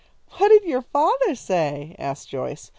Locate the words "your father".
0.63-1.35